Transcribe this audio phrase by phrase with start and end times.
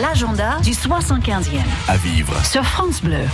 [0.00, 1.60] l'agenda du 75e.
[1.88, 2.44] À vivre.
[2.44, 3.24] Sur France Bleu.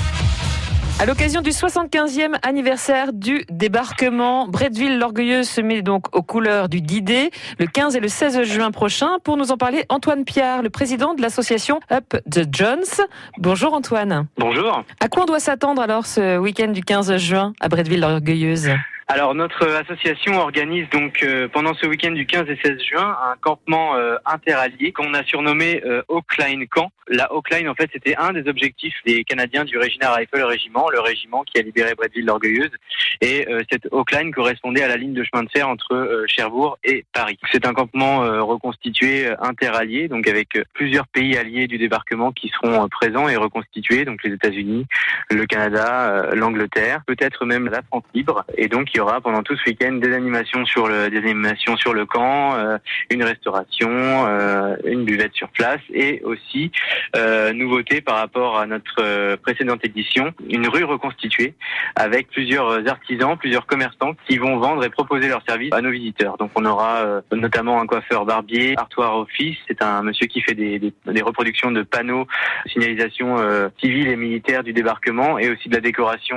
[1.00, 6.80] À l'occasion du 75e anniversaire du débarquement, Bretteville l'Orgueilleuse se met donc aux couleurs du
[6.80, 9.18] D-Day le 15 et le 16 juin prochain.
[9.24, 13.06] Pour nous en parler, Antoine Pierre, le président de l'association Up the Jones.
[13.38, 14.26] Bonjour Antoine.
[14.38, 14.84] Bonjour.
[15.00, 18.70] À quoi on doit s'attendre alors ce week-end du 15 juin à Bretteville l'Orgueilleuse?
[19.12, 23.36] Alors notre association organise donc euh, pendant ce week-end du 15 et 16 juin un
[23.42, 26.90] campement euh, interallié qu'on a surnommé euh, Oakline Camp.
[27.08, 31.00] La Oakline en fait c'était un des objectifs des Canadiens du Regina Rifle Régiment, le
[31.00, 32.70] régiment qui a libéré Bretteville l'Orgueilleuse.
[33.20, 37.04] Et euh, cette Oakline correspondait à la ligne de chemin de fer entre Cherbourg et
[37.12, 37.38] Paris.
[37.52, 43.28] C'est un campement reconstitué interallié, donc avec plusieurs pays alliés du débarquement qui seront présents
[43.28, 44.86] et reconstitués, donc les États-Unis,
[45.30, 48.44] le Canada, l'Angleterre, peut-être même la France libre.
[48.56, 51.76] Et donc il y aura pendant tout ce week-end des animations sur le, des animations
[51.76, 52.78] sur le camp, euh,
[53.10, 56.70] une restauration, euh, une buvette sur place et aussi
[57.16, 61.54] euh, nouveauté par rapport à notre précédente édition, une rue reconstituée
[61.96, 66.36] avec plusieurs artisans, plusieurs commerçants qui vont vendre et proposer leurs services à nos visiteurs.
[66.36, 70.78] Donc on aura notamment un coiffeur barbier, Artois Office, c'est un monsieur qui fait des,
[70.78, 72.26] des, des reproductions de panneaux,
[72.66, 73.36] signalisation
[73.80, 76.36] civile et militaire du débarquement et aussi de la décoration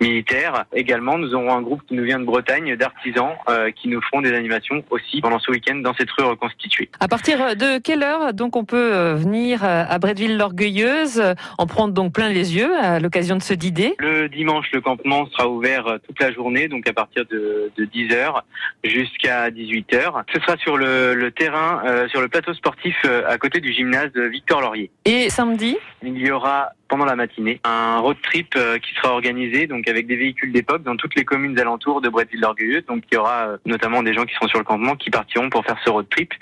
[0.00, 0.64] militaire.
[0.72, 4.22] Également, nous aurons un groupe qui nous vient de Bretagne, d'artisans, euh, qui nous feront
[4.22, 6.88] des animations aussi pendant ce week-end dans cette rue reconstituée.
[7.00, 11.22] À partir de quelle heure donc on peut euh, venir euh, à Bretteville l'Orgueilleuse,
[11.58, 15.26] en prendre donc plein les yeux à l'occasion de ce dîner Le dimanche, le campement
[15.26, 18.42] sera ouvert toute la journée, donc à partir de, 10h
[18.84, 20.22] jusqu'à 18h.
[20.32, 24.90] Ce sera sur le, terrain, sur le plateau sportif à côté du gymnase Victor Laurier.
[25.04, 25.76] Et samedi?
[26.02, 27.60] Il y aura pendant la matinée.
[27.64, 31.24] Un road trip euh, qui sera organisé donc avec des véhicules d'époque dans toutes les
[31.24, 32.84] communes alentours de Bretteville l'Orgueilleuse.
[32.86, 35.48] Donc il y aura euh, notamment des gens qui seront sur le campement qui partiront
[35.48, 36.34] pour faire ce road trip.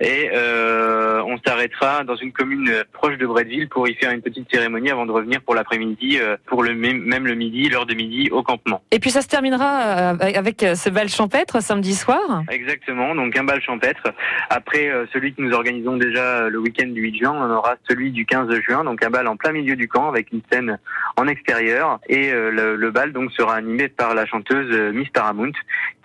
[0.00, 4.50] Et euh, on s'arrêtera dans une commune proche de Bretteville pour y faire une petite
[4.50, 8.30] cérémonie avant de revenir pour l'après-midi, pour le même, même le midi, l'heure de midi
[8.30, 8.82] au campement.
[8.90, 13.60] Et puis ça se terminera avec ce bal champêtre samedi soir Exactement, donc un bal
[13.60, 14.04] champêtre.
[14.48, 18.24] Après celui que nous organisons déjà le week-end du 8 juin, on aura celui du
[18.24, 20.78] 15 juin, donc un bal en plein milieu du du camp avec une scène
[21.16, 25.50] en extérieur et euh, le, bal donc sera animé par la chanteuse euh, Miss Paramount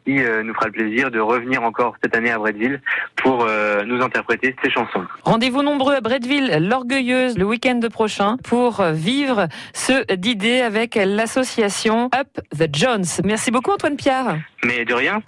[0.03, 2.81] qui euh, nous fera le plaisir de revenir encore cette année à Bretteville
[3.17, 3.45] pour
[3.85, 5.05] nous interpréter ces chansons.
[5.23, 12.29] Rendez-vous nombreux à Bretteville, l'Orgueilleuse, le week-end prochain pour vivre ce d'idées avec l'association Up
[12.57, 13.05] the Jones.
[13.25, 14.37] Merci beaucoup Antoine Pierre.
[14.63, 15.21] Mais de rien.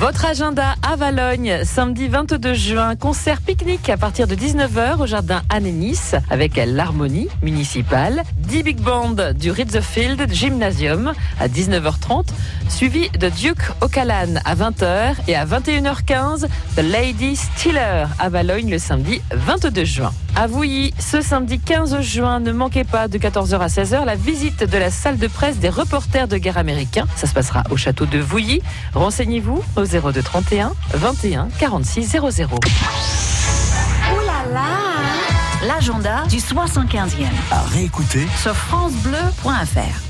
[0.00, 5.42] Votre agenda à Valogne, samedi 22 juin, concert pique-nique à partir de 19h au jardin
[5.50, 12.28] Anne-Nice avec l'harmonie municipale, 10 big band du Ritzefield Gymnasium à 19h30,
[12.70, 16.46] suivi de Duke O'Callaghan à 20h et à 21h15
[16.76, 20.12] The Lady Stiller à Valogne le samedi 22 juin.
[20.36, 24.64] À Vouilly, ce samedi 15 juin, ne manquez pas de 14h à 16h la visite
[24.64, 27.06] de la salle de presse des reporters de guerre américains.
[27.16, 28.62] Ça se passera au château de Vouilly.
[28.94, 32.58] Renseignez-vous au 02 31 21 46 00.
[35.66, 37.26] L'agenda du 75e.
[37.50, 40.09] À réécouter sur francebleu.fr.